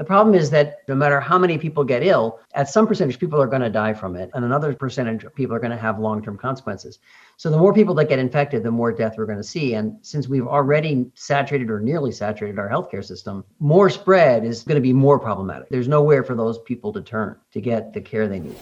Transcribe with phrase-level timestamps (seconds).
[0.00, 3.38] The problem is that no matter how many people get ill, at some percentage, people
[3.38, 5.98] are going to die from it, and another percentage of people are going to have
[5.98, 7.00] long term consequences.
[7.36, 9.74] So, the more people that get infected, the more death we're going to see.
[9.74, 14.76] And since we've already saturated or nearly saturated our healthcare system, more spread is going
[14.76, 15.68] to be more problematic.
[15.68, 18.56] There's nowhere for those people to turn to get the care they need.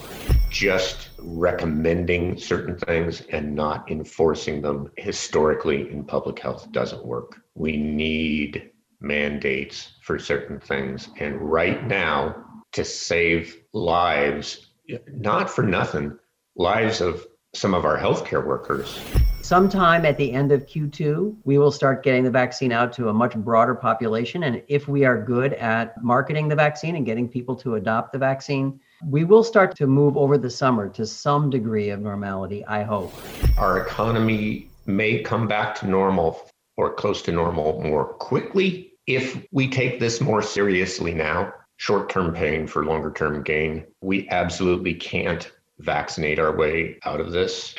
[0.51, 7.41] Just recommending certain things and not enforcing them historically in public health doesn't work.
[7.55, 11.09] We need mandates for certain things.
[11.19, 14.69] And right now, to save lives,
[15.09, 16.19] not for nothing,
[16.57, 19.01] lives of some of our healthcare workers.
[19.41, 23.15] Sometime at the end of Q2, we will start getting the vaccine out to a
[23.15, 24.43] much broader population.
[24.43, 28.19] And if we are good at marketing the vaccine and getting people to adopt the
[28.19, 32.83] vaccine, we will start to move over the summer to some degree of normality, I
[32.83, 33.15] hope.
[33.57, 39.67] Our economy may come back to normal or close to normal more quickly if we
[39.67, 41.51] take this more seriously now.
[41.79, 43.87] Short term pain for longer term gain.
[44.03, 47.75] We absolutely can't vaccinate our way out of this.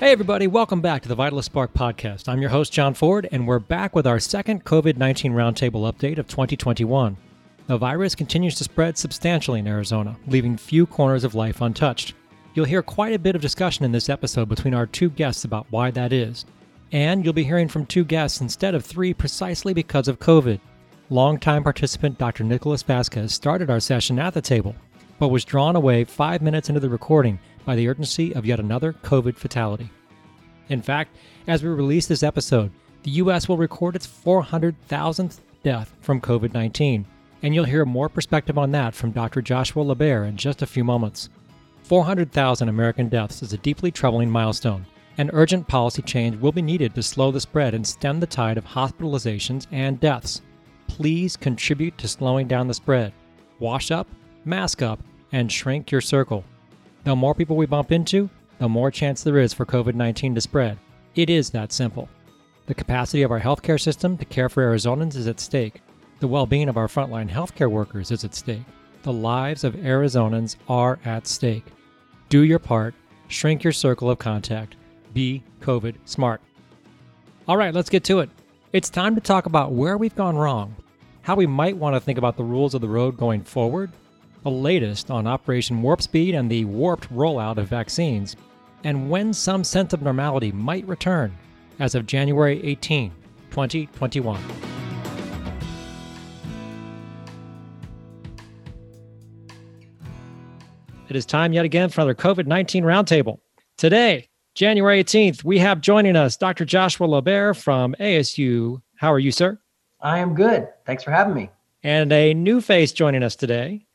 [0.00, 2.28] Hey, everybody, welcome back to the Vitalyst Spark podcast.
[2.28, 6.18] I'm your host, John Ford, and we're back with our second COVID 19 roundtable update
[6.18, 7.18] of 2021.
[7.68, 12.14] The virus continues to spread substantially in Arizona, leaving few corners of life untouched.
[12.54, 15.66] You'll hear quite a bit of discussion in this episode between our two guests about
[15.70, 16.44] why that is.
[16.90, 20.60] And you'll be hearing from two guests instead of three precisely because of COVID.
[21.08, 22.44] Longtime participant Dr.
[22.44, 24.74] Nicholas Vasquez started our session at the table,
[25.18, 28.92] but was drawn away five minutes into the recording by the urgency of yet another
[28.92, 29.88] COVID fatality.
[30.68, 31.16] In fact,
[31.46, 32.72] as we release this episode,
[33.04, 33.48] the U.S.
[33.48, 37.06] will record its 400,000th death from COVID 19,
[37.42, 39.42] and you'll hear more perspective on that from Dr.
[39.42, 41.28] Joshua LaBaer in just a few moments.
[41.82, 44.86] 400,000 American deaths is a deeply troubling milestone,
[45.18, 48.56] and urgent policy change will be needed to slow the spread and stem the tide
[48.56, 50.42] of hospitalizations and deaths.
[50.86, 53.12] Please contribute to slowing down the spread.
[53.58, 54.08] Wash up,
[54.44, 55.00] mask up,
[55.32, 56.44] and shrink your circle.
[57.04, 60.40] The more people we bump into, the more chance there is for COVID 19 to
[60.40, 60.78] spread.
[61.14, 62.08] It is that simple.
[62.66, 65.80] The capacity of our healthcare system to care for Arizonans is at stake.
[66.22, 68.62] The well being of our frontline healthcare workers is at stake.
[69.02, 71.64] The lives of Arizonans are at stake.
[72.28, 72.94] Do your part,
[73.26, 74.76] shrink your circle of contact,
[75.12, 76.40] be COVID smart.
[77.48, 78.30] All right, let's get to it.
[78.72, 80.76] It's time to talk about where we've gone wrong,
[81.22, 83.90] how we might want to think about the rules of the road going forward,
[84.44, 88.36] the latest on Operation Warp Speed and the warped rollout of vaccines,
[88.84, 91.36] and when some sense of normality might return
[91.80, 93.10] as of January 18,
[93.50, 94.71] 2021.
[101.08, 103.40] It is time yet again for another COVID 19 roundtable.
[103.76, 106.64] Today, January 18th, we have joining us Dr.
[106.64, 108.80] Joshua LaBaer from ASU.
[108.96, 109.58] How are you, sir?
[110.00, 110.68] I am good.
[110.86, 111.50] Thanks for having me.
[111.82, 113.86] And a new face joining us today,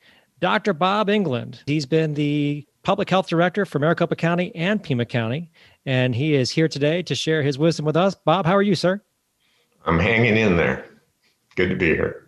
[0.42, 0.74] Dr.
[0.74, 1.64] Bob England.
[1.66, 5.50] He's been the public health director for Maricopa County and Pima County,
[5.86, 8.16] and he is here today to share his wisdom with us.
[8.16, 9.02] Bob, how are you, sir?
[9.86, 10.86] I'm hanging in there.
[11.56, 12.27] Good to be here.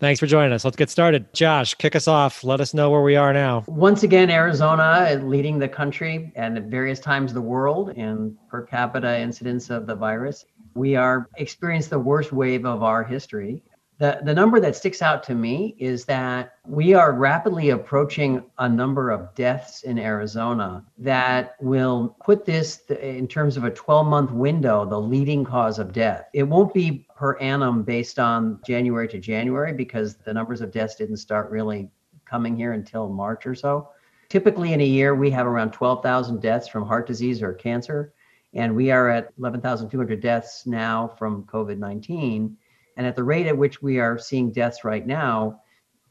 [0.00, 0.64] Thanks for joining us.
[0.64, 1.32] Let's get started.
[1.34, 2.44] Josh, kick us off.
[2.44, 3.64] Let us know where we are now.
[3.66, 8.62] Once again, Arizona uh, leading the country and at various times the world in per
[8.62, 10.44] capita incidence of the virus.
[10.74, 13.64] We are experiencing the worst wave of our history.
[13.98, 18.68] The, the number that sticks out to me is that we are rapidly approaching a
[18.68, 24.30] number of deaths in Arizona that will put this in terms of a 12 month
[24.30, 26.28] window, the leading cause of death.
[26.32, 30.94] It won't be per annum based on January to January because the numbers of deaths
[30.94, 31.90] didn't start really
[32.24, 33.88] coming here until March or so.
[34.28, 38.12] Typically, in a year, we have around 12,000 deaths from heart disease or cancer,
[38.54, 42.56] and we are at 11,200 deaths now from COVID 19
[42.98, 45.62] and at the rate at which we are seeing deaths right now,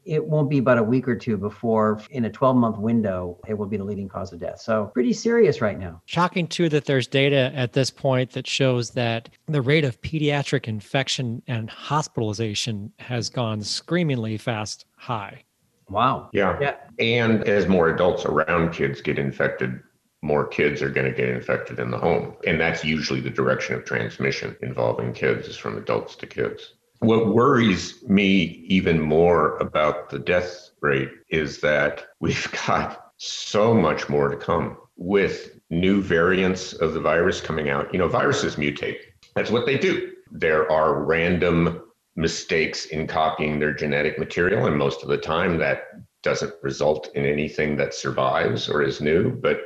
[0.06, 3.56] it won't be but a week or two before, in a 12 month window, it
[3.56, 4.62] will be the leading cause of death.
[4.62, 6.02] So, pretty serious right now.
[6.06, 10.70] Shocking, too, that there's data at this point that shows that the rate of pediatric
[10.70, 15.44] infection and hospitalization has gone screamingly fast high.
[15.90, 16.29] Wow.
[16.32, 16.58] Yeah.
[16.61, 16.76] yeah.
[17.00, 19.82] And as more adults around kids get infected,
[20.22, 22.34] more kids are going to get infected in the home.
[22.46, 26.73] And that's usually the direction of transmission involving kids is from adults to kids.
[26.99, 34.09] What worries me even more about the death rate is that we've got so much
[34.09, 37.91] more to come with new variants of the virus coming out.
[37.94, 38.97] You know, viruses mutate.
[39.35, 40.14] That's what they do.
[40.32, 41.82] There are random
[42.16, 45.84] mistakes in copying their genetic material, and most of the time that
[46.23, 49.32] doesn't result in anything that survives or is new.
[49.32, 49.59] But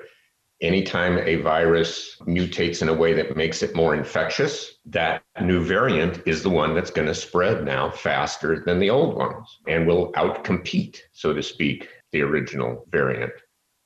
[0.61, 6.21] anytime a virus mutates in a way that makes it more infectious, that new variant
[6.25, 10.11] is the one that's going to spread now faster than the old ones and will
[10.13, 13.33] outcompete, so to speak, the original variant.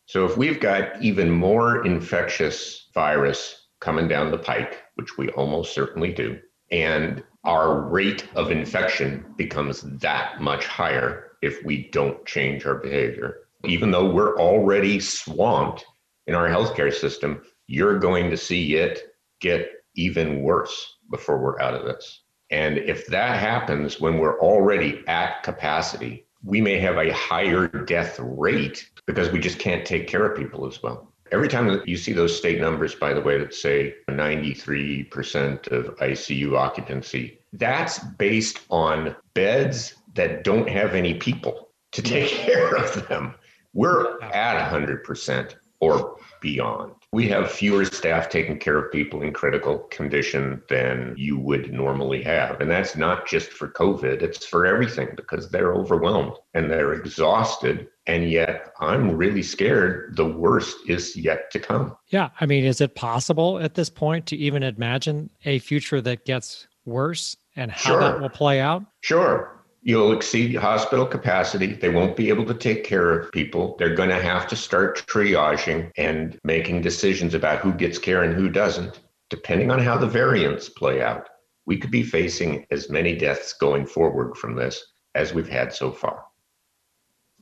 [0.07, 5.74] So if we've got even more infectious virus coming down the pike, which we almost
[5.74, 6.39] certainly do,
[6.71, 13.48] and our rate of infection becomes that much higher if we don't change our behavior.
[13.63, 15.86] Even though we're already swamped
[16.27, 21.74] in our healthcare system, you're going to see it get even worse before we're out
[21.74, 22.22] of this.
[22.51, 28.19] And if that happens when we're already at capacity, we may have a higher death
[28.19, 31.12] rate because we just can't take care of people as well.
[31.31, 35.95] Every time that you see those state numbers, by the way, that say 93% of
[35.98, 43.07] ICU occupancy, that's based on beds that don't have any people to take care of
[43.07, 43.33] them.
[43.74, 46.93] We're at 100% or beyond.
[47.11, 52.21] We have fewer staff taking care of people in critical condition than you would normally
[52.23, 52.59] have.
[52.59, 57.87] And that's not just for COVID, it's for everything because they're overwhelmed and they're exhausted.
[58.07, 61.95] And yet I'm really scared the worst is yet to come.
[62.09, 62.29] Yeah.
[62.41, 66.67] I mean, is it possible at this point to even imagine a future that gets
[66.85, 67.99] worse and how sure.
[68.01, 68.83] that will play out?
[69.01, 69.55] Sure.
[69.85, 71.73] You'll exceed hospital capacity.
[71.73, 73.75] They won't be able to take care of people.
[73.77, 78.33] They're going to have to start triaging and making decisions about who gets care and
[78.33, 78.99] who doesn't.
[79.29, 81.29] Depending on how the variants play out,
[81.67, 84.83] we could be facing as many deaths going forward from this
[85.13, 86.25] as we've had so far.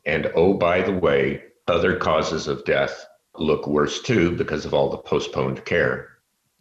[0.06, 3.06] And oh, by the way, other causes of death
[3.38, 6.10] look worse too because of all the postponed care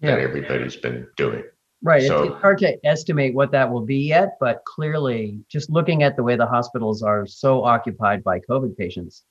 [0.01, 0.13] yeah.
[0.13, 1.43] that everybody's been doing.
[1.83, 2.07] Right.
[2.07, 6.05] So, it's, it's hard to estimate what that will be yet, but clearly, just looking
[6.05, 9.25] at the way the hospitals are so occupied by COVID patients,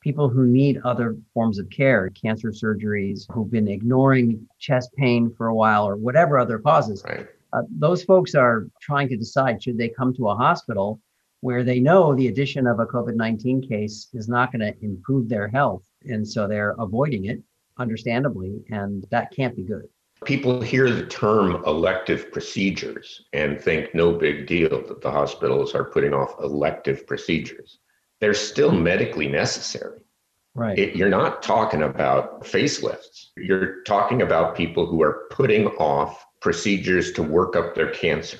[0.00, 5.48] people who need other forms of care, cancer surgeries, who've been ignoring chest pain for
[5.48, 7.26] a while or whatever other causes, right.
[7.52, 11.00] uh, those folks are trying to decide should they come to a hospital
[11.40, 15.28] where they know the addition of a COVID 19 case is not going to improve
[15.28, 15.84] their health.
[16.04, 17.42] And so they're avoiding it,
[17.76, 19.88] understandably, and that can't be good.
[20.24, 25.84] People hear the term elective procedures and think no big deal that the hospitals are
[25.84, 27.78] putting off elective procedures.
[28.20, 30.00] They're still medically necessary.
[30.54, 30.78] Right.
[30.78, 33.26] It, you're not talking about facelifts.
[33.36, 38.38] You're talking about people who are putting off procedures to work up their cancer,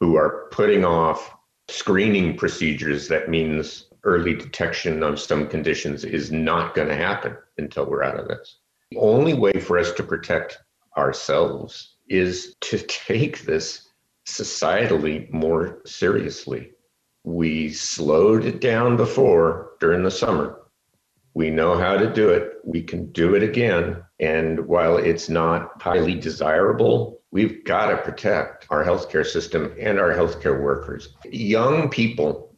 [0.00, 1.34] who are putting off
[1.68, 7.86] screening procedures that means early detection of some conditions is not going to happen until
[7.86, 8.58] we're out of this.
[8.90, 10.58] The only way for us to protect
[10.96, 13.88] ourselves is to take this
[14.26, 16.72] societally more seriously.
[17.24, 20.60] We slowed it down before during the summer.
[21.34, 22.54] We know how to do it.
[22.64, 24.02] We can do it again.
[24.20, 30.12] And while it's not highly desirable, we've got to protect our healthcare system and our
[30.12, 31.10] healthcare workers.
[31.26, 32.54] Young people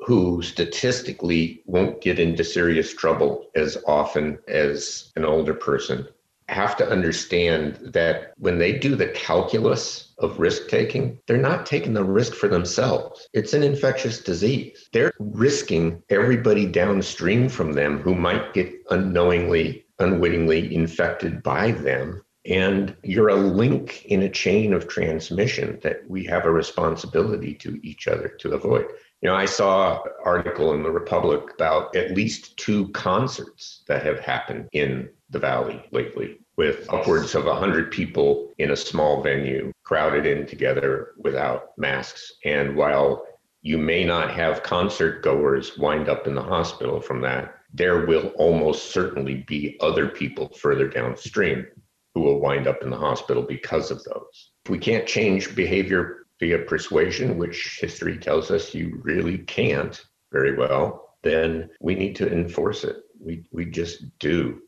[0.00, 6.08] who statistically won't get into serious trouble as often as an older person
[6.48, 11.92] have to understand that when they do the calculus of risk taking, they're not taking
[11.92, 13.28] the risk for themselves.
[13.32, 14.88] It's an infectious disease.
[14.92, 22.22] They're risking everybody downstream from them who might get unknowingly, unwittingly infected by them.
[22.46, 27.80] And you're a link in a chain of transmission that we have a responsibility to
[27.82, 28.86] each other to avoid.
[29.20, 34.04] You know, I saw an article in the Republic about at least two concerts that
[34.04, 39.72] have happened in the valley lately with upwards of 100 people in a small venue
[39.82, 42.32] crowded in together without masks.
[42.44, 43.26] And while
[43.62, 48.28] you may not have concert goers wind up in the hospital from that, there will
[48.36, 51.66] almost certainly be other people further downstream
[52.14, 54.52] who will wind up in the hospital because of those.
[54.64, 60.56] If we can't change behavior via persuasion, which history tells us you really can't very
[60.56, 62.96] well, then we need to enforce it.
[63.20, 64.62] We, we just do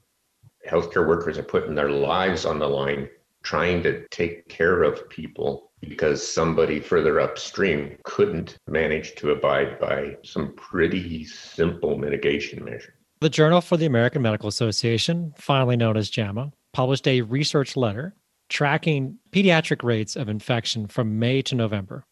[0.68, 3.08] healthcare workers are putting their lives on the line
[3.42, 10.16] trying to take care of people because somebody further upstream couldn't manage to abide by
[10.24, 12.94] some pretty simple mitigation measures.
[13.20, 18.14] The Journal for the American Medical Association, finally known as JAMA, published a research letter
[18.48, 22.04] tracking pediatric rates of infection from May to November.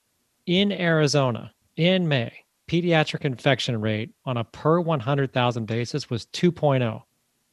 [0.46, 2.32] In Arizona, in May,
[2.68, 7.02] pediatric infection rate on a per 100,000 basis was 2.0.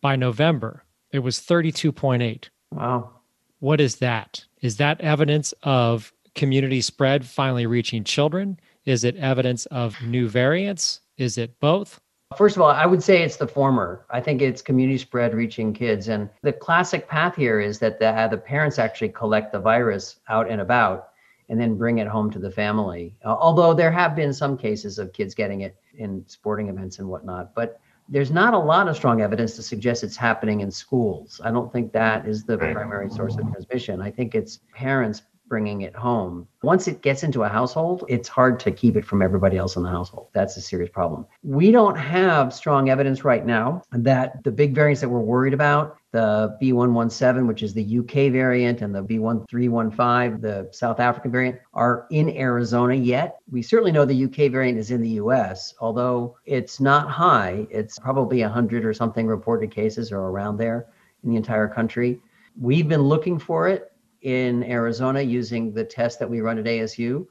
[0.02, 2.50] By November, it was 32.8.
[2.72, 3.12] Wow.
[3.60, 4.44] What is that?
[4.62, 8.60] Is that evidence of community spread finally reaching children?
[8.86, 11.00] Is it evidence of new variants?
[11.18, 12.02] Is it both?
[12.36, 14.06] First of all, I would say it's the former.
[14.10, 16.08] I think it's community spread reaching kids.
[16.08, 20.18] And the classic path here is that the, uh, the parents actually collect the virus
[20.28, 21.10] out and about
[21.50, 23.16] and then bring it home to the family.
[23.24, 27.08] Uh, although there have been some cases of kids getting it in sporting events and
[27.08, 27.54] whatnot.
[27.54, 27.80] But
[28.10, 31.40] there's not a lot of strong evidence to suggest it's happening in schools.
[31.44, 34.02] I don't think that is the primary source of transmission.
[34.02, 36.48] I think it's parents bringing it home.
[36.64, 39.84] Once it gets into a household, it's hard to keep it from everybody else in
[39.84, 40.30] the household.
[40.34, 41.26] That's a serious problem.
[41.44, 45.98] We don't have strong evidence right now that the big variants that we're worried about,
[46.14, 52.06] the B117, which is the UK variant, and the B1315, the South African variant, are
[52.12, 53.40] in Arizona yet.
[53.52, 57.68] We certainly know the UK variant is in the US, although it's not high.
[57.72, 60.86] It's probably 100 or something reported cases or around there
[61.24, 62.22] in the entire country.
[62.62, 63.92] We've been looking for it
[64.22, 67.26] in Arizona using the test that we run at ASU,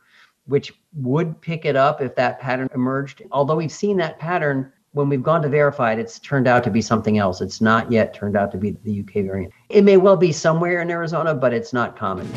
[0.47, 3.23] which would pick it up if that pattern emerged.
[3.31, 6.71] Although we've seen that pattern when we've gone to verify it, it's turned out to
[6.71, 7.41] be something else.
[7.41, 9.55] It's not yet turned out to be the UK variant.
[9.71, 12.31] It may well be somewhere in Arizona, but it's not common.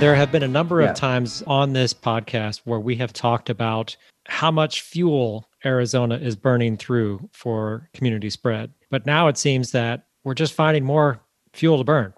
[0.00, 0.90] There have been a number yeah.
[0.90, 3.94] of times on this podcast where we have talked about
[4.26, 8.72] how much fuel Arizona is burning through for community spread.
[8.90, 11.20] But now it seems that we're just finding more
[11.52, 12.14] fuel to burn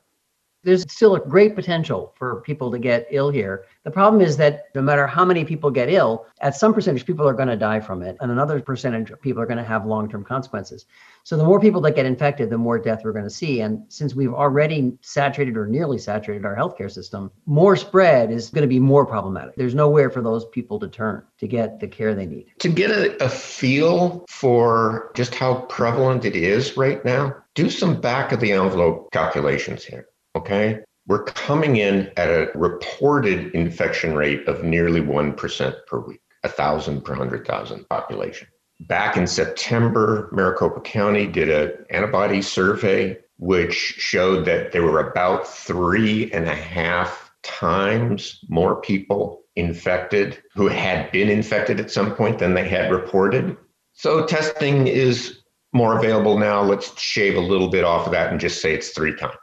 [0.66, 3.66] there's still a great potential for people to get ill here.
[3.84, 7.26] The problem is that no matter how many people get ill, at some percentage, people
[7.26, 9.86] are going to die from it, and another percentage of people are going to have
[9.86, 10.86] long term consequences.
[11.22, 13.60] So, the more people that get infected, the more death we're going to see.
[13.60, 18.62] And since we've already saturated or nearly saturated our healthcare system, more spread is going
[18.62, 19.54] to be more problematic.
[19.54, 22.46] There's nowhere for those people to turn to get the care they need.
[22.58, 28.00] To get a, a feel for just how prevalent it is right now, do some
[28.00, 30.08] back of the envelope calculations here.
[30.36, 30.80] Okay.
[31.06, 37.12] We're coming in at a reported infection rate of nearly 1% per week, 1,000 per
[37.12, 38.48] 100,000 population.
[38.80, 45.48] Back in September, Maricopa County did an antibody survey, which showed that there were about
[45.48, 52.40] three and a half times more people infected who had been infected at some point
[52.40, 53.56] than they had reported.
[53.94, 55.38] So testing is
[55.72, 56.62] more available now.
[56.62, 59.36] Let's shave a little bit off of that and just say it's three times.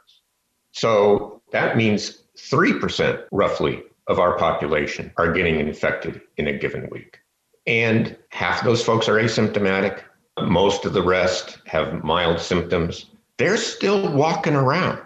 [0.74, 7.20] So that means 3% roughly of our population are getting infected in a given week.
[7.66, 10.02] And half those folks are asymptomatic.
[10.38, 13.06] Most of the rest have mild symptoms.
[13.38, 15.00] They're still walking around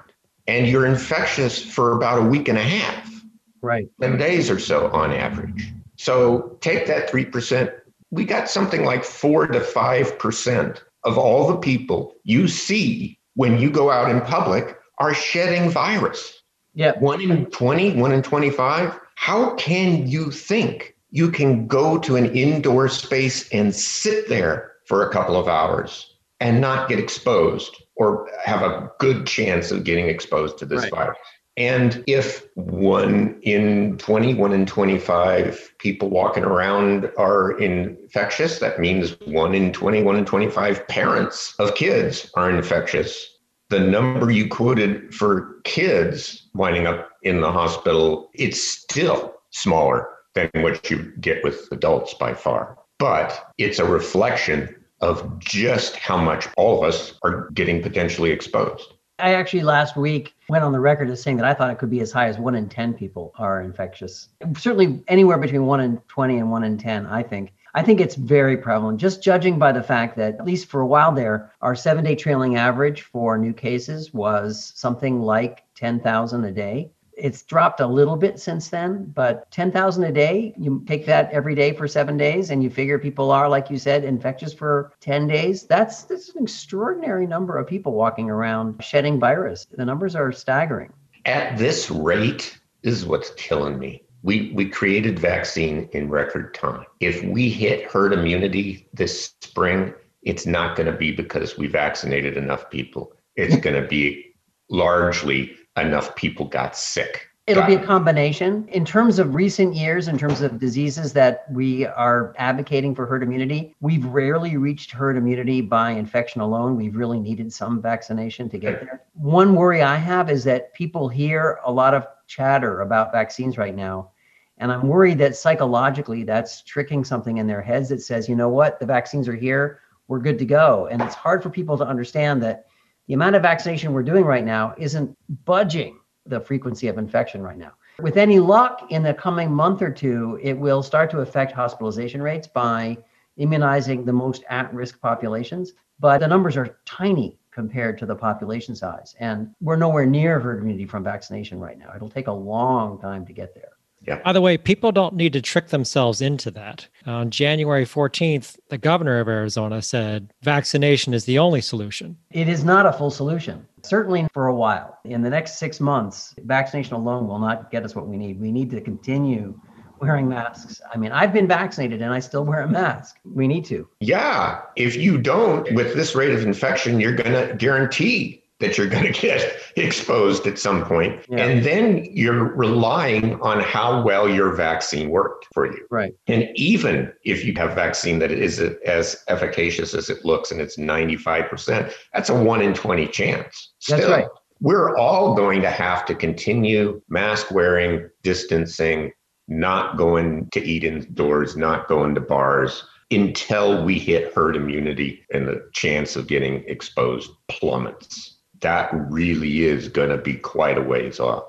[0.46, 3.22] and you're infectious for about a week and a half.
[3.60, 3.88] Right.
[4.00, 5.70] 10 days or so on average.
[5.96, 7.72] So take that 3%.
[8.10, 13.70] We got something like 4 to 5% of all the people you see when you
[13.70, 16.42] go out in public are shedding virus.
[16.74, 16.98] Yeah.
[16.98, 18.98] One in 20, one in 25.
[19.14, 25.02] How can you think you can go to an indoor space and sit there for
[25.02, 30.06] a couple of hours and not get exposed or have a good chance of getting
[30.06, 30.92] exposed to this right.
[30.92, 31.18] virus?
[31.56, 39.18] And if one in 20, one in 25 people walking around are infectious, that means
[39.24, 43.37] one in 20, one in 25 parents of kids are infectious
[43.70, 50.50] the number you quoted for kids winding up in the hospital, it's still smaller than
[50.54, 52.78] what you get with adults by far.
[52.98, 58.94] But it's a reflection of just how much all of us are getting potentially exposed.
[59.20, 61.90] I actually last week went on the record as saying that I thought it could
[61.90, 64.28] be as high as one in 10 people are infectious.
[64.56, 67.52] Certainly anywhere between one in 20 and one in 10, I think.
[67.74, 70.86] I think it's very prevalent, just judging by the fact that, at least for a
[70.86, 76.52] while there, our seven day trailing average for new cases was something like 10,000 a
[76.52, 76.90] day.
[77.12, 81.56] It's dropped a little bit since then, but 10,000 a day, you take that every
[81.56, 85.26] day for seven days, and you figure people are, like you said, infectious for 10
[85.26, 85.64] days.
[85.64, 89.66] That's, that's an extraordinary number of people walking around shedding virus.
[89.66, 90.92] The numbers are staggering.
[91.24, 96.84] At this rate, this is what's killing me we we created vaccine in record time.
[97.00, 102.36] If we hit herd immunity this spring, it's not going to be because we vaccinated
[102.36, 103.12] enough people.
[103.36, 104.34] It's going to be
[104.68, 107.28] largely enough people got sick.
[107.46, 108.68] It'll be a combination.
[108.68, 113.22] In terms of recent years, in terms of diseases that we are advocating for herd
[113.22, 116.76] immunity, we've rarely reached herd immunity by infection alone.
[116.76, 119.02] We've really needed some vaccination to get there.
[119.14, 123.74] One worry I have is that people hear a lot of chatter about vaccines right
[123.74, 124.12] now.
[124.58, 128.48] And I'm worried that psychologically that's tricking something in their heads that says, you know
[128.48, 130.88] what, the vaccines are here, we're good to go.
[130.90, 132.66] And it's hard for people to understand that
[133.06, 137.56] the amount of vaccination we're doing right now isn't budging the frequency of infection right
[137.56, 137.72] now.
[138.00, 142.22] With any luck, in the coming month or two, it will start to affect hospitalization
[142.22, 142.98] rates by
[143.38, 145.72] immunizing the most at risk populations.
[146.00, 149.16] But the numbers are tiny compared to the population size.
[149.18, 151.92] And we're nowhere near herd immunity from vaccination right now.
[151.94, 153.70] It'll take a long time to get there.
[154.06, 154.22] Yeah.
[154.22, 156.86] By the way, people don't need to trick themselves into that.
[157.06, 162.16] On January 14th, the governor of Arizona said vaccination is the only solution.
[162.30, 164.98] It is not a full solution, certainly for a while.
[165.04, 168.40] In the next six months, vaccination alone will not get us what we need.
[168.40, 169.60] We need to continue
[170.00, 170.80] wearing masks.
[170.92, 173.16] I mean, I've been vaccinated and I still wear a mask.
[173.24, 173.88] We need to.
[174.00, 174.62] Yeah.
[174.76, 179.04] If you don't, with this rate of infection, you're going to guarantee that you're going
[179.12, 181.24] to get exposed at some point.
[181.28, 181.44] Yeah.
[181.44, 185.86] And then you're relying on how well your vaccine worked for you.
[185.90, 186.14] Right.
[186.26, 190.60] And even if you have a vaccine that is as efficacious as it looks and
[190.60, 193.72] it's 95%, that's a 1 in 20 chance.
[193.88, 194.26] That's right.
[194.60, 199.12] We're all going to have to continue mask wearing, distancing,
[199.48, 205.48] not going to eat indoors, not going to bars until we hit herd immunity and
[205.48, 208.36] the chance of getting exposed plummets.
[208.60, 211.44] That really is going to be quite a ways off.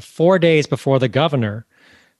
[0.00, 1.66] Four days before the governor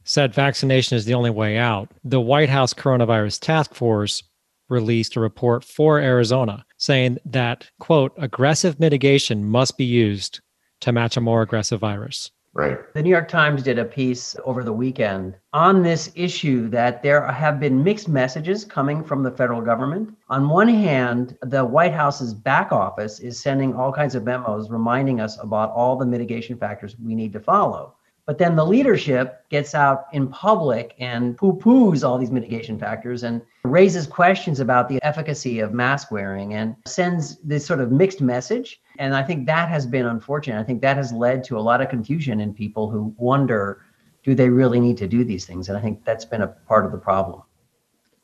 [0.04, 4.22] said vaccination is the only way out, the White House Coronavirus Task Force
[4.68, 10.40] released a report for Arizona saying that, quote, aggressive mitigation must be used
[10.80, 12.30] to match a more aggressive virus.
[12.54, 12.78] Right.
[12.94, 17.26] The New York Times did a piece over the weekend on this issue that there
[17.26, 20.16] have been mixed messages coming from the federal government.
[20.28, 25.20] On one hand, the White House's back office is sending all kinds of memos reminding
[25.20, 27.94] us about all the mitigation factors we need to follow.
[28.26, 33.24] But then the leadership gets out in public and poo poos all these mitigation factors
[33.24, 38.20] and raises questions about the efficacy of mask wearing and sends this sort of mixed
[38.20, 38.80] message.
[38.98, 40.60] And I think that has been unfortunate.
[40.60, 43.84] I think that has led to a lot of confusion in people who wonder
[44.22, 45.68] do they really need to do these things?
[45.68, 47.42] And I think that's been a part of the problem.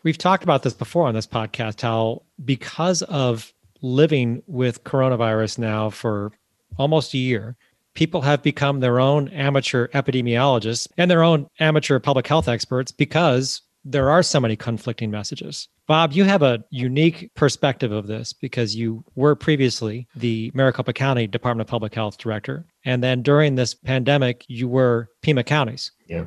[0.02, 3.52] We've talked about this before on this podcast how because of
[3.82, 6.32] living with coronavirus now for
[6.78, 7.56] almost a year,
[7.94, 13.60] people have become their own amateur epidemiologists and their own amateur public health experts because
[13.84, 15.68] there are so many conflicting messages.
[15.86, 21.26] Bob, you have a unique perspective of this because you were previously the Maricopa County
[21.26, 22.66] Department of Public Health director.
[22.84, 25.90] And then during this pandemic, you were Pima County's.
[26.06, 26.24] Yeah.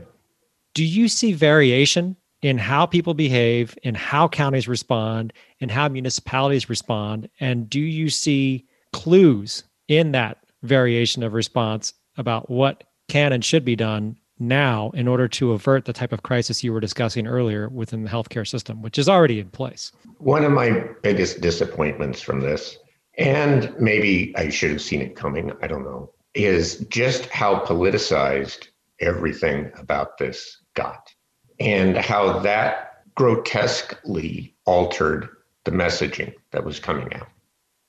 [0.74, 6.70] Do you see variation in how people behave, in how counties respond, in how municipalities
[6.70, 7.30] respond?
[7.40, 13.64] And do you see clues in that variation of response about what can and should
[13.64, 17.70] be done now in order to avert the type of crisis you were discussing earlier
[17.70, 19.92] within the healthcare system, which is already in place?
[20.18, 22.78] One of my biggest disappointments from this,
[23.18, 28.68] and maybe I should have seen it coming, I don't know, is just how politicized
[29.00, 31.14] everything about this got
[31.60, 35.30] and how that grotesquely altered
[35.66, 37.28] the messaging that was coming out.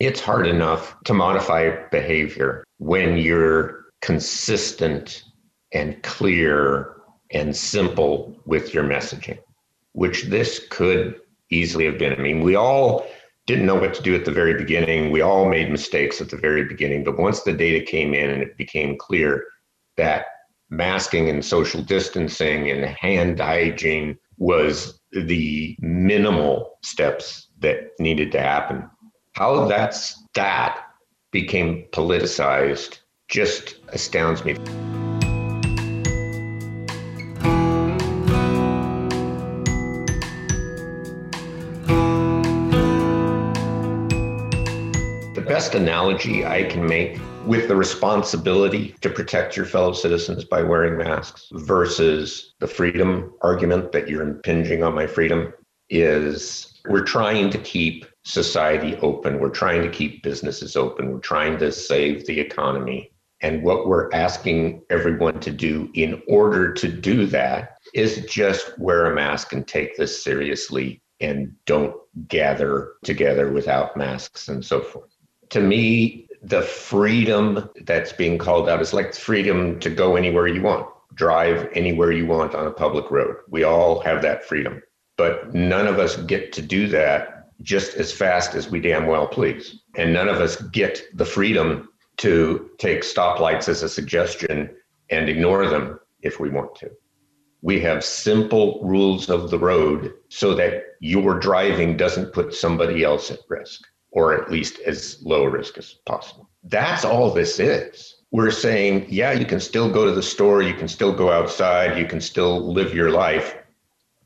[0.01, 5.25] It's hard enough to modify behavior when you're consistent
[5.75, 6.95] and clear
[7.33, 9.39] and simple with your messaging,
[9.93, 12.13] which this could easily have been.
[12.13, 13.07] I mean, we all
[13.47, 15.11] didn't know what to do at the very beginning.
[15.11, 17.05] We all made mistakes at the very beginning.
[17.05, 19.45] But once the data came in and it became clear
[19.97, 20.27] that
[20.71, 28.89] masking and social distancing and hand hygiene was the minimal steps that needed to happen,
[29.33, 30.81] how that's that
[31.31, 34.57] became politicized just astounds me.
[45.65, 50.99] Best analogy I can make with the responsibility to protect your fellow citizens by wearing
[50.99, 55.55] masks versus the freedom argument that you're impinging on my freedom
[55.89, 59.41] is we're trying to keep society open.
[59.41, 61.11] We're trying to keep businesses open.
[61.11, 63.11] We're trying to save the economy.
[63.41, 69.07] And what we're asking everyone to do in order to do that is just wear
[69.07, 71.97] a mask and take this seriously and don't
[72.29, 75.14] gather together without masks and so forth.
[75.55, 80.61] To me, the freedom that's being called out is like freedom to go anywhere you
[80.61, 83.37] want, drive anywhere you want on a public road.
[83.49, 84.83] We all have that freedom,
[85.17, 89.29] but none of us get to do that just as fast as we damn well
[89.29, 89.79] please.
[89.97, 94.75] And none of us get the freedom to take stoplights as a suggestion
[95.11, 96.91] and ignore them if we want to.
[97.63, 103.31] We have simple rules of the road so that your driving doesn't put somebody else
[103.31, 103.83] at risk,
[104.15, 106.49] or at least as low risk as possible.
[106.63, 108.15] That's all this is.
[108.31, 111.97] we're saying, yeah, you can still go to the store, you can still go outside,
[111.97, 113.57] you can still live your life.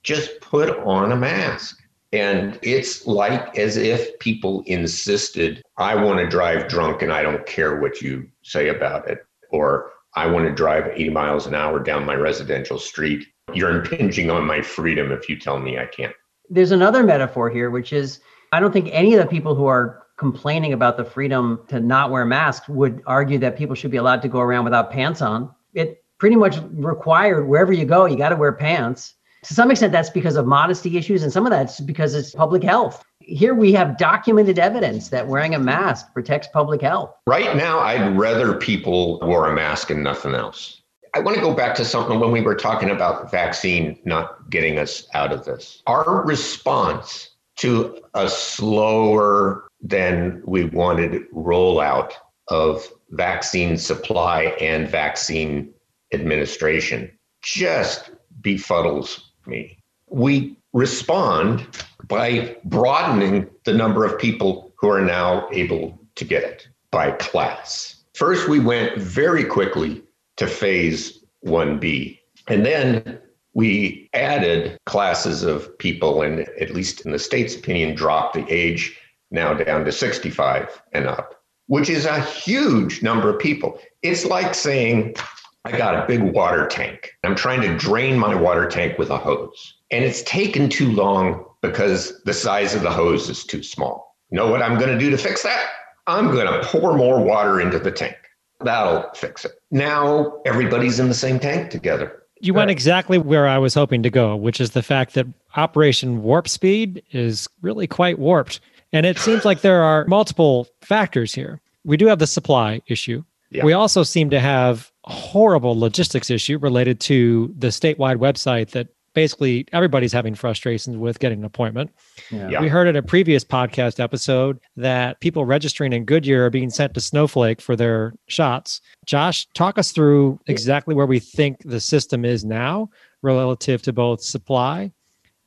[0.03, 1.79] Just put on a mask.
[2.13, 7.45] And it's like as if people insisted, I want to drive drunk and I don't
[7.45, 9.27] care what you say about it.
[9.51, 13.27] Or I want to drive 80 miles an hour down my residential street.
[13.53, 16.15] You're impinging on my freedom if you tell me I can't.
[16.49, 18.21] There's another metaphor here, which is
[18.53, 22.11] I don't think any of the people who are complaining about the freedom to not
[22.11, 25.51] wear masks would argue that people should be allowed to go around without pants on.
[25.75, 29.15] It pretty much required wherever you go, you got to wear pants.
[29.45, 32.63] To some extent, that's because of modesty issues, and some of that's because it's public
[32.63, 33.05] health.
[33.21, 37.15] Here we have documented evidence that wearing a mask protects public health.
[37.27, 40.83] Right now, I'd rather people wore a mask and nothing else.
[41.15, 44.79] I want to go back to something when we were talking about vaccine not getting
[44.79, 45.83] us out of this.
[45.87, 47.28] Our response
[47.59, 52.13] to a slower than we wanted rollout
[52.49, 55.73] of vaccine supply and vaccine
[56.13, 57.11] administration
[57.43, 59.79] just befuddles me.
[60.09, 61.67] We respond
[62.07, 67.97] by broadening the number of people who are now able to get it by class.
[68.15, 70.03] First, we went very quickly
[70.37, 72.19] to phase 1B,
[72.49, 73.21] and then
[73.59, 78.97] we added classes of people, and at least in the state's opinion, dropped the age
[79.33, 81.35] now down to 65 and up,
[81.67, 83.77] which is a huge number of people.
[84.03, 85.17] It's like saying,
[85.65, 87.11] I got a big water tank.
[87.25, 89.75] I'm trying to drain my water tank with a hose.
[89.91, 94.15] And it's taken too long because the size of the hose is too small.
[94.31, 95.67] know what I'm going to do to fix that?
[96.07, 98.15] I'm going to pour more water into the tank.
[98.61, 99.53] That'll fix it.
[99.73, 102.23] Now everybody's in the same tank together.
[102.41, 106.23] You went exactly where I was hoping to go, which is the fact that Operation
[106.23, 108.61] Warp Speed is really quite warped.
[108.93, 111.61] And it seems like there are multiple factors here.
[111.85, 113.25] We do have the supply issue.
[113.51, 113.65] Yeah.
[113.65, 118.89] We also seem to have a horrible logistics issue related to the statewide website that
[119.19, 121.91] basically everybody's having frustrations with getting an appointment.
[122.31, 122.61] Yeah.
[122.61, 126.95] We heard in a previous podcast episode that people registering in Goodyear are being sent
[126.95, 128.81] to Snowflake for their shots.
[129.07, 132.91] Josh, talk us through exactly where we think the system is now
[133.23, 134.93] relative to both supply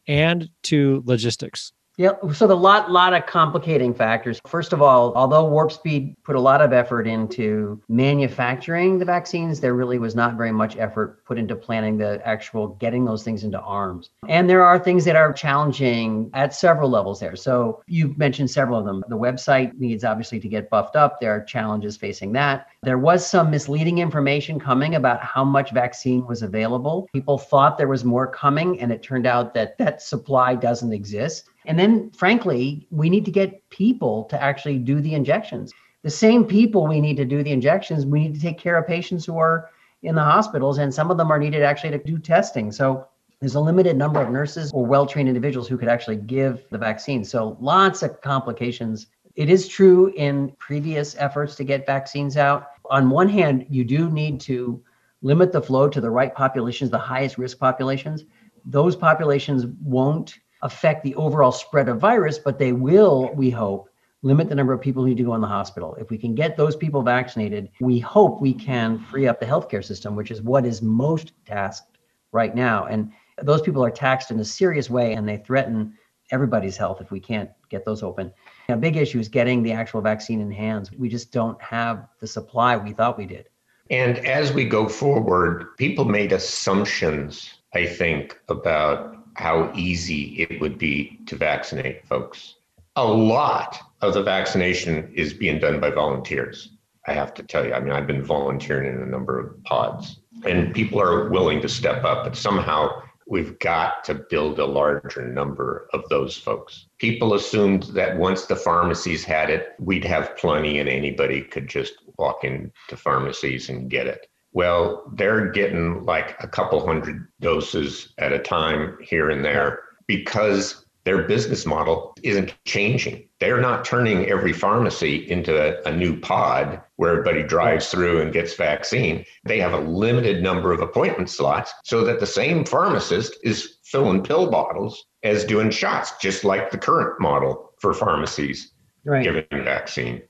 [0.06, 1.72] and to logistics.
[2.02, 4.42] Yeah, so the lot lot of complicating factors.
[4.48, 9.60] First of all, although Warp Speed put a lot of effort into manufacturing the vaccines,
[9.60, 13.44] there really was not very much effort put into planning the actual getting those things
[13.44, 14.10] into arms.
[14.28, 17.36] And there are things that are challenging at several levels there.
[17.36, 19.04] So you've mentioned several of them.
[19.08, 21.20] The website needs obviously to get buffed up.
[21.22, 22.66] There are challenges facing that.
[22.82, 27.08] There was some misleading information coming about how much vaccine was available.
[27.14, 31.51] People thought there was more coming, and it turned out that that supply doesn't exist.
[31.66, 35.72] And then, frankly, we need to get people to actually do the injections.
[36.04, 38.88] The same people we need to do the injections, we need to take care of
[38.88, 39.70] patients who are
[40.02, 42.72] in the hospitals, and some of them are needed actually to do testing.
[42.72, 43.08] So
[43.40, 46.78] there's a limited number of nurses or well trained individuals who could actually give the
[46.78, 47.24] vaccine.
[47.24, 49.08] So lots of complications.
[49.36, 52.72] It is true in previous efforts to get vaccines out.
[52.90, 54.82] On one hand, you do need to
[55.22, 58.26] limit the flow to the right populations, the highest risk populations.
[58.66, 63.90] Those populations won't affect the overall spread of virus, but they will, we hope,
[64.24, 65.96] limit the number of people who need to go in the hospital.
[65.96, 69.84] If we can get those people vaccinated, we hope we can free up the healthcare
[69.84, 71.98] system, which is what is most tasked
[72.32, 72.86] right now.
[72.86, 75.98] And those people are taxed in a serious way and they threaten
[76.30, 78.32] everybody's health if we can't get those open.
[78.70, 80.92] A big issue is getting the actual vaccine in hands.
[80.92, 83.50] We just don't have the supply we thought we did.
[83.90, 90.78] And as we go forward, people made assumptions, I think, about how easy it would
[90.78, 92.58] be to vaccinate folks.
[92.96, 96.70] A lot of the vaccination is being done by volunteers.
[97.08, 100.20] I have to tell you, I mean, I've been volunteering in a number of pods,
[100.46, 105.28] and people are willing to step up, but somehow we've got to build a larger
[105.28, 106.86] number of those folks.
[107.00, 111.94] People assumed that once the pharmacies had it, we'd have plenty and anybody could just
[112.20, 114.28] walk into pharmacies and get it.
[114.54, 120.86] Well, they're getting like a couple hundred doses at a time here and there because
[121.04, 123.28] their business model isn't changing.
[123.40, 128.32] They're not turning every pharmacy into a, a, new pod where everybody drives through and
[128.32, 129.26] gets vaccine.
[129.44, 134.22] They have a limited number of appointment slots so that the same pharmacist is filling
[134.22, 139.24] pill bottles as doing shots, just like the current model for pharmacies right.
[139.24, 140.22] giving vaccine.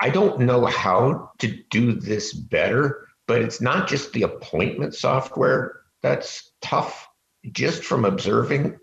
[0.00, 5.80] I don't know how to do this better but it's not just the appointment software
[6.02, 7.08] that's tough.
[7.52, 8.78] Just from observing,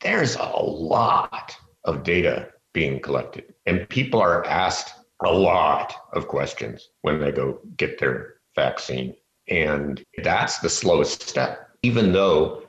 [0.00, 6.90] there's a lot of data being collected, and people are asked a lot of questions
[7.02, 9.14] when they go get their vaccine.
[9.48, 12.62] And that's the slowest step, even though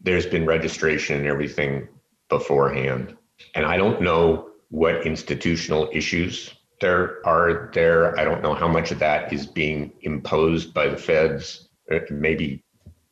[0.00, 1.88] there's been registration and everything
[2.28, 3.16] beforehand.
[3.54, 8.18] And I don't know what institutional issues there are there.
[8.20, 11.68] I don't know how much of that is being imposed by the feds.
[11.90, 12.62] Uh, maybe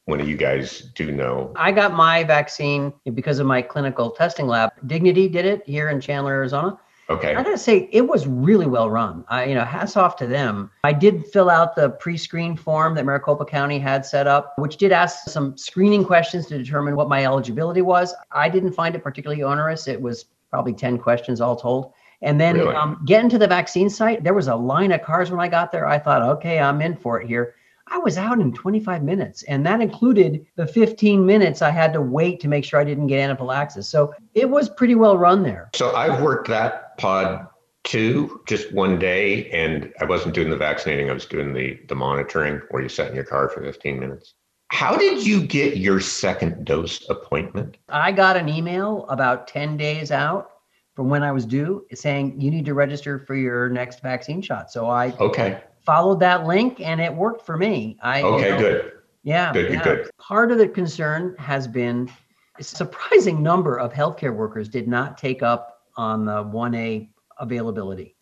[0.04, 1.52] one of you guys do know.
[1.56, 4.72] I got my vaccine because of my clinical testing lab.
[4.86, 6.78] Dignity did it here in Chandler, Arizona.
[7.08, 7.34] Okay.
[7.34, 9.24] I gotta say, it was really well run.
[9.28, 10.70] I, you know, hats off to them.
[10.84, 14.92] I did fill out the pre-screen form that Maricopa County had set up, which did
[14.92, 18.14] ask some screening questions to determine what my eligibility was.
[18.30, 19.88] I didn't find it particularly onerous.
[19.88, 21.92] It was probably 10 questions all told.
[22.22, 22.74] And then Really?
[22.74, 25.72] um, getting to the vaccine site, there was a line of cars when I got
[25.72, 25.86] there.
[25.86, 27.54] I thought, okay, I'm in for it here.
[27.92, 32.00] I was out in 25 minutes, and that included the 15 minutes I had to
[32.00, 33.88] wait to make sure I didn't get anaphylaxis.
[33.88, 35.70] So it was pretty well run there.
[35.74, 37.48] So I've worked that pod
[37.82, 41.10] too, just one day, and I wasn't doing the vaccinating.
[41.10, 44.34] I was doing the the monitoring where you sat in your car for 15 minutes.
[44.68, 47.76] How did you get your second dose appointment?
[47.88, 50.52] I got an email about 10 days out
[51.00, 54.70] from when I was due saying you need to register for your next vaccine shot.
[54.70, 55.58] So I Okay.
[55.80, 57.96] followed that link and it worked for me.
[58.02, 58.92] I you Okay, know, good.
[59.22, 59.50] Yeah.
[59.50, 59.82] Good, yeah.
[59.82, 60.10] good.
[60.18, 62.10] Part of the concern has been
[62.58, 67.08] a surprising number of healthcare workers did not take up on the 1A
[67.38, 68.14] availability.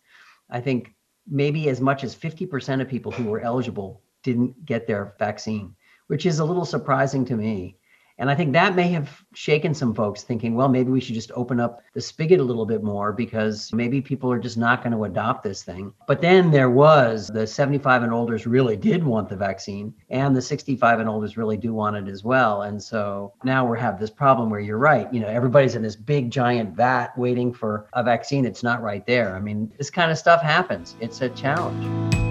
[0.49, 0.95] I think
[1.27, 5.75] maybe as much as 50% of people who were eligible didn't get their vaccine,
[6.07, 7.75] which is a little surprising to me.
[8.19, 11.31] And I think that may have shaken some folks thinking, well, maybe we should just
[11.31, 14.91] open up the spigot a little bit more because maybe people are just not going
[14.91, 15.93] to adopt this thing.
[16.05, 20.41] But then there was the 75 and olders really did want the vaccine, and the
[20.41, 22.63] 65 and olders really do want it as well.
[22.63, 25.11] And so now we have this problem where you're right.
[25.13, 29.05] You know, everybody's in this big giant vat waiting for a vaccine that's not right
[29.07, 29.33] there.
[29.35, 30.97] I mean, this kind of stuff happens.
[30.99, 32.28] It's a challenge.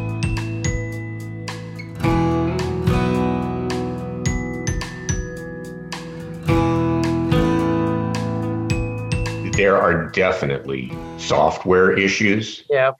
[9.58, 12.62] There are definitely software issues.
[12.70, 12.92] Yeah.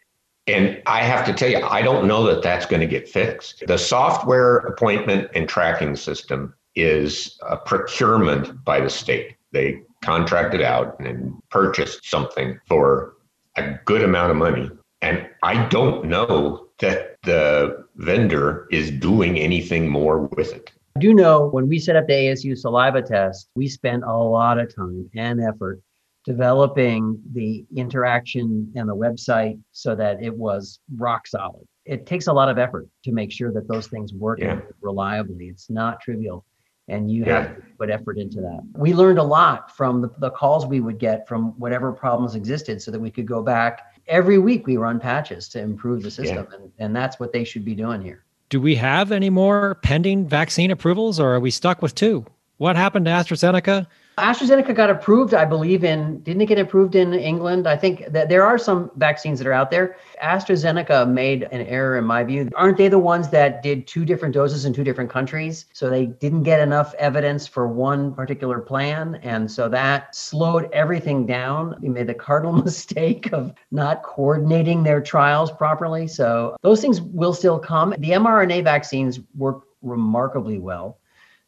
[0.48, 3.62] And I have to tell you, I don't know that that's going to get fixed.
[3.68, 9.36] The software appointment and tracking system is a procurement by the state.
[9.52, 13.14] They contracted out and purchased something for
[13.54, 14.68] a good amount of money.
[15.00, 20.72] And I don't know that the vendor is doing anything more with it.
[20.96, 24.58] I do know when we set up the ASU saliva test, we spent a lot
[24.58, 25.80] of time and effort
[26.28, 31.64] developing the interaction and the website so that it was rock solid.
[31.86, 34.60] It takes a lot of effort to make sure that those things work Yeah.
[34.82, 35.46] reliably.
[35.46, 36.44] It's not trivial.
[36.86, 37.40] And you Yeah.
[37.42, 38.60] have to put effort into that.
[38.76, 42.82] We learned a lot from the, the calls we would get from whatever problems existed
[42.82, 43.80] so that we could go back.
[44.06, 46.46] Every week we run patches to improve the system.
[46.52, 48.24] And, and that's what they should be doing here.
[48.50, 52.26] Do we have any more pending vaccine approvals or are we stuck with two?
[52.58, 53.86] What happened to AstraZeneca?
[54.18, 57.66] AstraZeneca got approved, I believe, in didn't it get approved in England?
[57.66, 59.96] I think that there are some vaccines that are out there.
[60.22, 62.48] AstraZeneca made an error in my view.
[62.54, 65.66] Aren't they the ones that did two different doses in two different countries?
[65.72, 69.16] So they didn't get enough evidence for one particular plan.
[69.22, 71.76] And so that slowed everything down.
[71.80, 76.08] They made the cardinal mistake of not coordinating their trials properly.
[76.08, 77.94] So those things will still come.
[77.98, 80.98] The mRNA vaccines work remarkably well.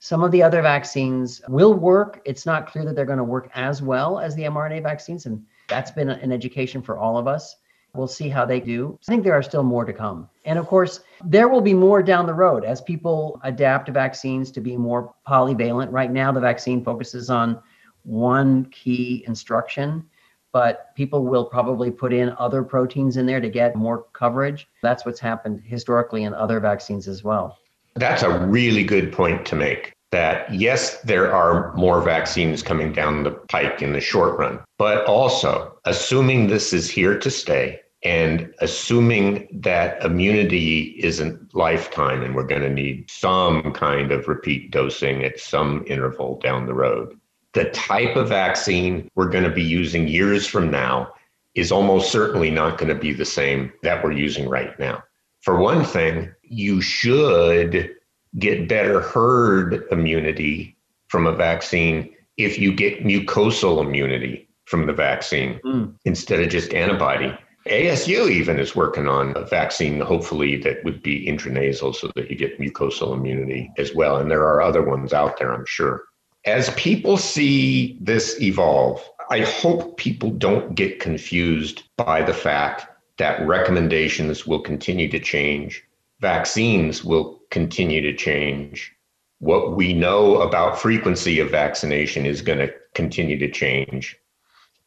[0.03, 2.23] Some of the other vaccines will work.
[2.25, 5.27] It's not clear that they're going to work as well as the mRNA vaccines.
[5.27, 7.57] And that's been an education for all of us.
[7.95, 8.99] We'll see how they do.
[9.07, 10.27] I think there are still more to come.
[10.47, 14.61] And of course, there will be more down the road as people adapt vaccines to
[14.63, 15.93] be more polyvalent.
[15.93, 17.63] Right now, the vaccine focuses on
[18.05, 20.09] one key instruction,
[20.51, 24.67] but people will probably put in other proteins in there to get more coverage.
[24.83, 27.59] That's what's happened historically in other vaccines as well.
[27.95, 29.93] That's a really good point to make.
[30.13, 35.05] That yes, there are more vaccines coming down the pike in the short run, but
[35.07, 42.47] also assuming this is here to stay and assuming that immunity isn't lifetime and we're
[42.47, 47.15] going to need some kind of repeat dosing at some interval down the road,
[47.53, 51.13] the type of vaccine we're going to be using years from now
[51.55, 55.03] is almost certainly not going to be the same that we're using right now.
[55.43, 57.91] For one thing, you should
[58.39, 60.77] get better herd immunity
[61.09, 65.95] from a vaccine if you get mucosal immunity from the vaccine Mm.
[66.05, 67.37] instead of just antibody.
[67.67, 72.37] ASU even is working on a vaccine, hopefully, that would be intranasal so that you
[72.37, 74.17] get mucosal immunity as well.
[74.17, 76.05] And there are other ones out there, I'm sure.
[76.47, 82.87] As people see this evolve, I hope people don't get confused by the fact
[83.21, 85.85] that recommendations will continue to change,
[86.21, 88.95] vaccines will continue to change.
[89.41, 94.17] What we know about frequency of vaccination is going to continue to change.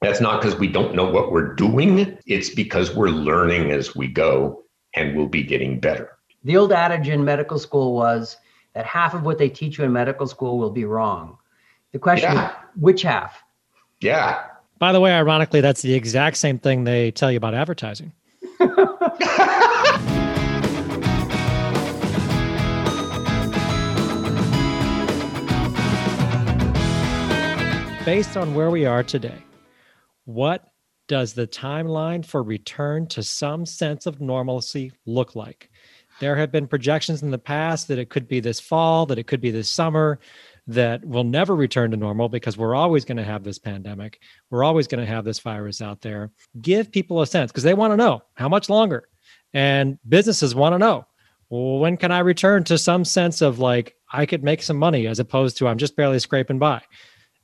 [0.02, 4.08] That's not because we don't know what we're doing, it's because we're learning as we
[4.08, 4.64] go
[4.96, 6.10] and we'll be getting better.
[6.44, 8.38] The old adage in medical school was
[8.74, 11.38] that half of what they teach you in medical school will be wrong.
[11.92, 12.50] The question yeah.
[12.50, 13.44] is, which half?
[14.02, 14.44] Yeah.
[14.80, 18.12] By the way, ironically, that's the exact same thing they tell you about advertising.
[28.06, 29.44] Based on where we are today,
[30.26, 30.68] what
[31.08, 35.70] does the timeline for return to some sense of normalcy look like?
[36.20, 39.28] There have been projections in the past that it could be this fall, that it
[39.28, 40.20] could be this summer,
[40.68, 44.20] that will never return to normal because we're always going to have this pandemic.
[44.50, 46.32] We're always going to have this virus out there.
[46.62, 49.10] Give people a sense because they want to know how much longer.
[49.54, 51.06] And businesses want to know
[51.54, 55.06] well, when can I return to some sense of like I could make some money
[55.06, 56.82] as opposed to I'm just barely scraping by.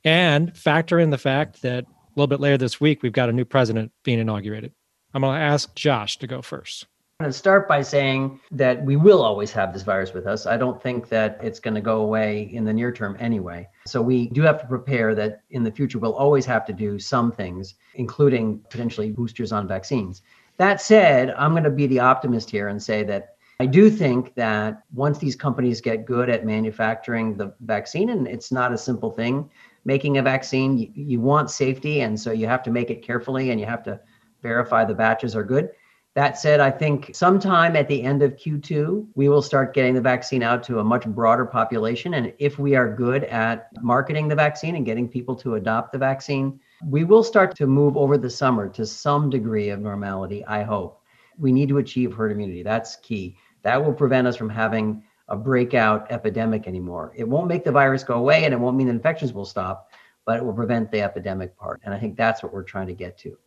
[0.04, 3.32] And factor in the fact that a little bit later this week, we've got a
[3.32, 4.72] new president being inaugurated.
[5.14, 6.86] I'm going to ask Josh to go first.
[7.20, 10.46] I'm going to start by saying that we will always have this virus with us.
[10.46, 13.68] I don't think that it's going to go away in the near term anyway.
[13.86, 16.98] So we do have to prepare that in the future we'll always have to do
[16.98, 20.22] some things, including potentially boosters on vaccines.
[20.56, 24.34] That said, I'm going to be the optimist here and say that I do think
[24.36, 29.10] that once these companies get good at manufacturing the vaccine, and it's not a simple
[29.10, 29.50] thing,
[29.84, 32.00] making a vaccine, you, you want safety.
[32.00, 34.00] And so you have to make it carefully and you have to
[34.42, 35.68] verify the batches are good.
[36.14, 40.00] That said, I think sometime at the end of Q2, we will start getting the
[40.00, 42.14] vaccine out to a much broader population.
[42.14, 45.98] And if we are good at marketing the vaccine and getting people to adopt the
[45.98, 50.64] vaccine, we will start to move over the summer to some degree of normality, I
[50.64, 51.00] hope.
[51.38, 52.64] We need to achieve herd immunity.
[52.64, 53.36] That's key.
[53.62, 57.12] That will prevent us from having a breakout epidemic anymore.
[57.14, 59.90] It won't make the virus go away and it won't mean infections will stop,
[60.24, 61.80] but it will prevent the epidemic part.
[61.84, 63.38] And I think that's what we're trying to get to.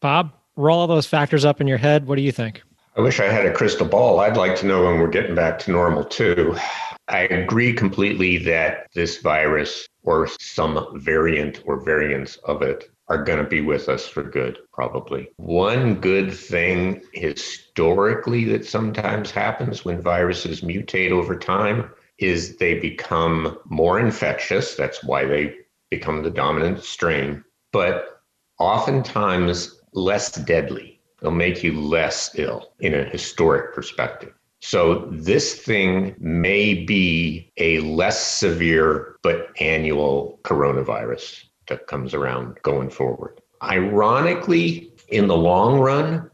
[0.00, 0.32] Bob?
[0.56, 2.06] Roll all those factors up in your head.
[2.06, 2.62] What do you think?
[2.96, 4.20] I wish I had a crystal ball.
[4.20, 6.56] I'd like to know when we're getting back to normal too.
[7.08, 13.42] I agree completely that this virus or some variant or variants of it are going
[13.42, 15.28] to be with us for good, probably.
[15.36, 23.58] One good thing historically that sometimes happens when viruses mutate over time is they become
[23.64, 24.76] more infectious.
[24.76, 25.54] That's why they
[25.90, 27.42] become the dominant strain.
[27.72, 28.20] But
[28.60, 31.00] oftentimes less deadly.
[31.20, 34.32] They'll make you less ill in a historic perspective.
[34.60, 42.90] So this thing may be a less severe but annual coronavirus that comes around going
[42.90, 43.40] forward.
[43.62, 46.30] Ironically, in the long run,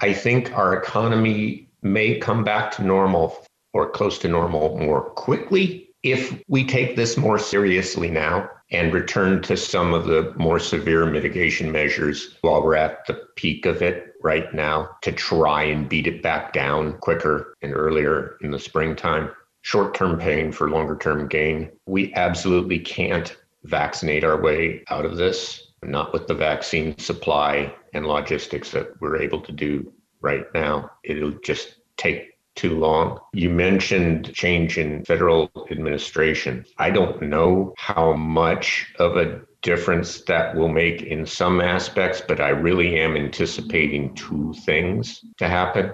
[0.00, 5.87] I think our economy may come back to normal or close to normal more quickly
[6.02, 11.06] if we take this more seriously now and return to some of the more severe
[11.06, 16.06] mitigation measures while we're at the peak of it right now to try and beat
[16.06, 19.30] it back down quicker and earlier in the springtime.
[19.62, 21.70] Short term pain for longer term gain.
[21.86, 28.06] We absolutely can't vaccinate our way out of this, not with the vaccine supply and
[28.06, 30.90] logistics that we're able to do right now.
[31.02, 33.20] It'll just take too long.
[33.32, 36.66] You mentioned change in federal administration.
[36.76, 42.40] I don't know how much of a difference that will make in some aspects, but
[42.40, 45.92] I really am anticipating two things to happen.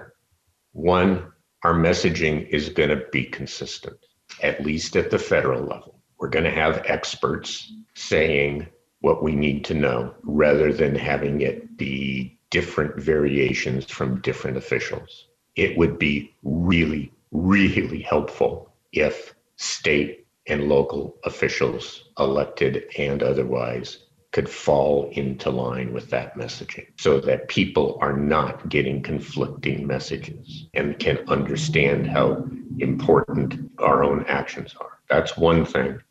[0.73, 1.31] One,
[1.63, 3.97] our messaging is going to be consistent,
[4.41, 6.01] at least at the federal level.
[6.19, 8.67] We're going to have experts saying
[9.01, 15.27] what we need to know rather than having it be different variations from different officials
[15.55, 23.99] it would be really, really helpful if state and local officials, elected and otherwise,
[24.31, 30.65] could fall into line with that messaging so that people are not getting conflicting messages
[30.73, 32.45] and can understand how
[32.79, 34.99] important our own actions are.
[35.09, 36.01] That's one thing.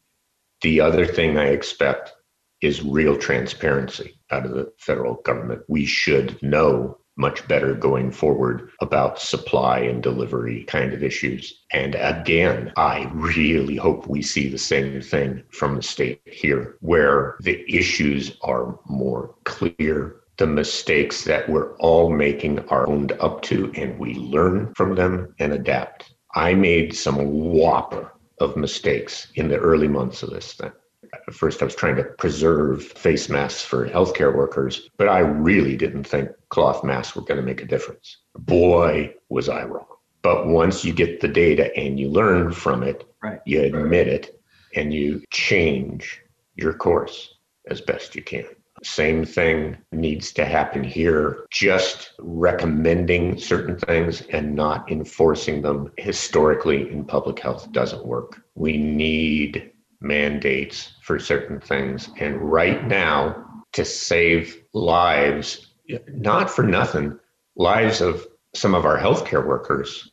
[0.63, 2.15] The other thing I expect
[2.63, 5.61] is real transparency out of the federal government.
[5.69, 11.63] We should know much better going forward about supply and delivery kind of issues.
[11.73, 17.37] And again, I really hope we see the same thing from the state here, where
[17.41, 20.17] the issues are more clear.
[20.37, 25.33] The mistakes that we're all making are owned up to, and we learn from them
[25.39, 26.15] and adapt.
[26.35, 30.73] I made some whopper of mistakes in the early months of this thing.
[31.27, 35.77] At first, I was trying to preserve face masks for healthcare workers, but I really
[35.77, 38.19] didn't think cloth masks were going to make a difference.
[38.37, 39.87] Boy, was I wrong.
[40.23, 43.41] But once you get the data and you learn from it, right.
[43.45, 44.41] you admit it
[44.75, 46.23] and you change
[46.57, 47.35] your course
[47.71, 48.47] as best you can.
[48.83, 51.47] Same thing needs to happen here.
[51.51, 58.43] Just recommending certain things and not enforcing them historically in public health doesn't work.
[58.55, 59.73] We need
[60.05, 62.11] mandates for certain things.
[62.19, 65.75] And right now, to save lives,
[66.09, 67.19] not for nothing,
[67.57, 70.11] lives of some of our healthcare workers,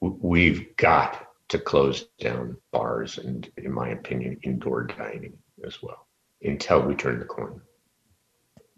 [0.00, 5.36] we've got to close down bars and, in my opinion, indoor dining
[5.66, 6.06] as well
[6.42, 7.62] until we turn the corner.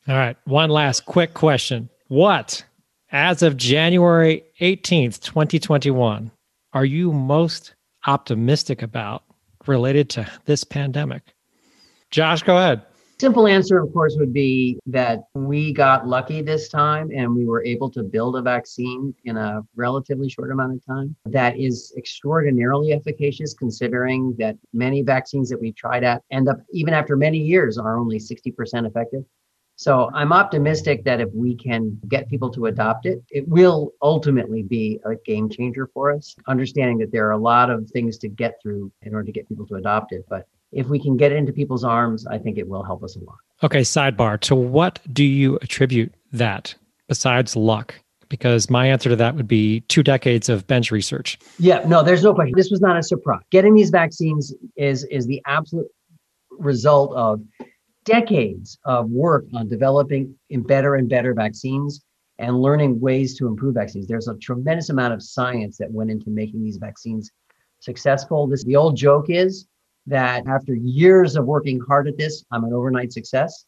[0.08, 0.36] All right.
[0.44, 1.90] One last quick question.
[2.08, 2.64] What,
[3.10, 6.30] as of January 18th, 2021,
[6.72, 7.74] are you most
[8.06, 9.24] optimistic about
[9.68, 11.34] related to this pandemic?
[12.10, 12.82] Josh, go ahead.
[13.18, 17.64] Simple answer, of course, would be that we got lucky this time and we were
[17.64, 22.92] able to build a vaccine in a relatively short amount of time that is extraordinarily
[22.92, 27.78] efficacious, considering that many vaccines that we tried at end up, even after many years,
[27.78, 29.24] are only 60% effective.
[29.76, 34.62] So I'm optimistic that if we can get people to adopt it, it will ultimately
[34.62, 38.28] be a game changer for us, understanding that there are a lot of things to
[38.28, 40.24] get through in order to get people to adopt it.
[40.30, 43.16] But if we can get it into people's arms, I think it will help us
[43.16, 43.36] a lot.
[43.62, 44.40] Okay, sidebar.
[44.40, 46.74] To what do you attribute that
[47.06, 47.94] besides luck?
[48.28, 51.38] Because my answer to that would be two decades of bench research.
[51.58, 52.54] Yeah, no, there's no question.
[52.56, 53.42] This was not a surprise.
[53.50, 55.86] Getting these vaccines is is the absolute
[56.50, 57.40] result of
[58.06, 62.04] decades of work on developing better and better vaccines
[62.38, 64.06] and learning ways to improve vaccines.
[64.06, 67.30] There's a tremendous amount of science that went into making these vaccines
[67.80, 68.46] successful.
[68.46, 69.66] This the old joke is
[70.06, 73.64] that after years of working hard at this, I'm an overnight success.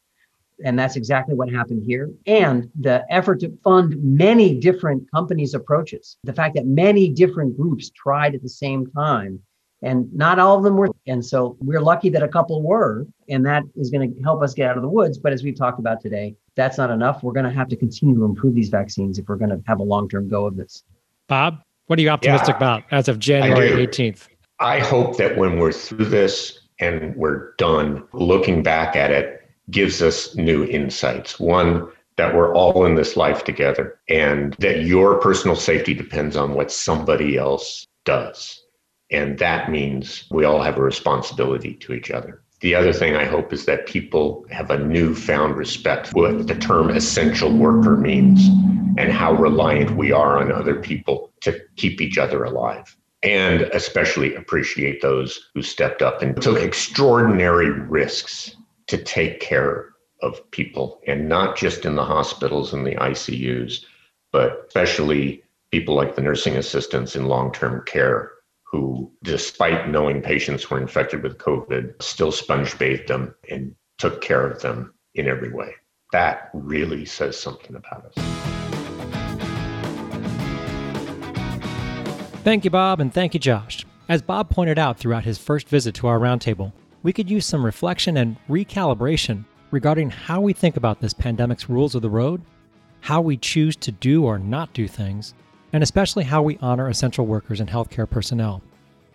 [0.65, 2.11] And that's exactly what happened here.
[2.27, 7.91] And the effort to fund many different companies' approaches, the fact that many different groups
[7.91, 9.41] tried at the same time,
[9.83, 10.89] and not all of them were.
[11.07, 14.55] And so we're lucky that a couple were, and that is going to help us
[14.55, 15.19] get out of the woods.
[15.19, 17.23] But as we've talked about today, that's not enough.
[17.23, 19.81] We're going to have to continue to improve these vaccines if we're going to have
[19.81, 20.83] a long term go of this.
[21.29, 24.29] Bob, what are you optimistic yeah, about as of January 18th?
[24.61, 30.03] I hope that when we're through this and we're done, looking back at it gives
[30.03, 31.39] us new insights.
[31.39, 36.55] One, that we're all in this life together and that your personal safety depends on
[36.55, 38.61] what somebody else does.
[39.11, 42.43] And that means we all have a responsibility to each other.
[42.61, 46.57] The other thing I hope is that people have a newfound respect for what the
[46.57, 48.49] term essential worker means
[48.99, 54.35] and how reliant we are on other people to keep each other alive and especially
[54.35, 58.57] appreciate those who stepped up and took extraordinary risks
[58.87, 59.91] to take care
[60.23, 63.85] of people and not just in the hospitals and the ICUs,
[64.33, 68.33] but especially people like the nursing assistants in long term care
[68.71, 74.47] who, despite knowing patients were infected with COVID, still sponge bathed them and took care
[74.47, 75.75] of them in every way.
[76.13, 78.15] That really says something about us.
[82.45, 83.85] Thank you, Bob, and thank you, Josh.
[84.09, 87.65] As Bob pointed out throughout his first visit to our roundtable, we could use some
[87.65, 92.41] reflection and recalibration regarding how we think about this pandemic's rules of the road,
[93.01, 95.35] how we choose to do or not do things,
[95.73, 98.63] and especially how we honor essential workers and healthcare personnel.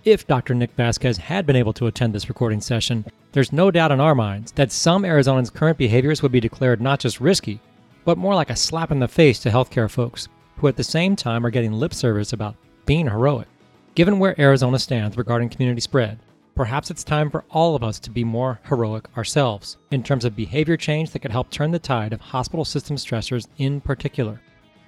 [0.03, 0.53] If Dr.
[0.53, 4.13] Nick Vasquez had been able to attend this recording session, there's no doubt in our
[4.13, 7.61] minds that some Arizonans' current behaviors would be declared not just risky,
[8.03, 10.27] but more like a slap in the face to healthcare folks,
[10.57, 13.47] who at the same time are getting lip service about being heroic.
[13.95, 16.19] Given where Arizona stands regarding community spread,
[16.55, 20.35] perhaps it's time for all of us to be more heroic ourselves in terms of
[20.35, 24.41] behavior change that could help turn the tide of hospital system stressors in particular.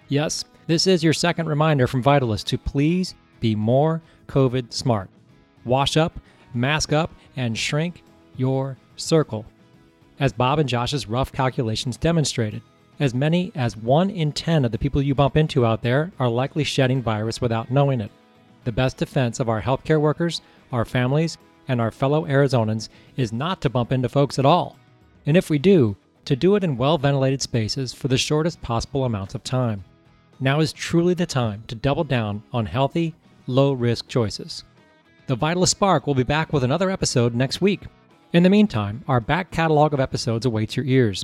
[0.07, 5.09] Yes, this is your second reminder from Vitalyst to please be more COVID smart.
[5.63, 6.19] Wash up,
[6.53, 8.01] mask up, and shrink
[8.35, 9.45] your circle.
[10.19, 12.61] As Bob and Josh's rough calculations demonstrated,
[12.99, 16.29] as many as 1 in 10 of the people you bump into out there are
[16.29, 18.11] likely shedding virus without knowing it.
[18.63, 20.41] The best defense of our healthcare workers,
[20.71, 21.37] our families,
[21.67, 24.77] and our fellow Arizonans is not to bump into folks at all.
[25.25, 29.03] And if we do, to do it in well ventilated spaces for the shortest possible
[29.05, 29.83] amounts of time.
[30.39, 33.15] Now is truly the time to double down on healthy,
[33.47, 34.65] low risk choices.
[35.27, 37.83] The Vitalyst Spark will be back with another episode next week.
[38.33, 41.23] In the meantime, our back catalog of episodes awaits your ears.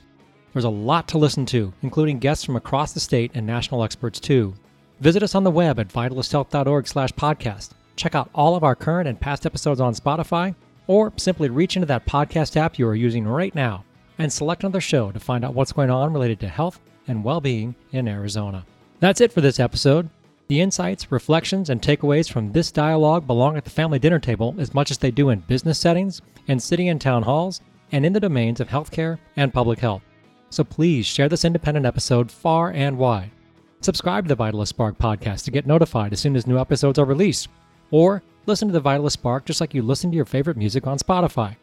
[0.54, 4.20] There's a lot to listen to, including guests from across the state and national experts
[4.20, 4.54] too.
[5.02, 7.72] Visit us on the web at vitalysthealth.org slash podcast.
[7.98, 10.56] Check out all of our current and past episodes on Spotify,
[10.88, 13.84] or simply reach into that podcast app you are using right now
[14.18, 17.42] and select another show to find out what's going on related to health and well
[17.42, 18.66] being in Arizona.
[19.02, 20.12] That's it for this episode.
[20.48, 24.76] The insights, reflections, and takeaways from this dialogue belong at the family dinner table as
[24.76, 28.20] much as they do in business settings, in city and town halls, and in the
[28.20, 30.04] domains of healthcare and public health.
[30.52, 33.32] So please share this independent episode far and wide.
[33.80, 37.06] Subscribe to the Vitalyst Spark podcast to get notified as soon as new episodes are
[37.06, 37.48] released.
[37.90, 41.00] Or listen to the Vitalyst Spark just like you listen to your favorite music on
[41.00, 41.56] Spotify.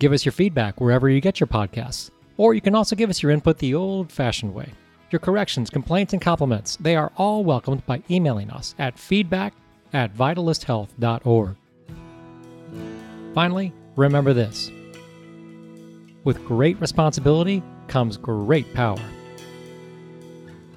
[0.00, 2.10] Give us your feedback wherever you get your podcasts.
[2.38, 4.72] Or you can also give us your input the old fashioned way.
[5.12, 9.52] Your corrections, complaints, and compliments, they are all welcomed by emailing us at feedback
[9.92, 11.56] at vitalysthealth.org.
[13.34, 14.70] Finally, remember this
[16.24, 19.00] with great responsibility comes great power.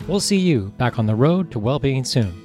[0.05, 2.44] We'll see you back on the road to well being soon.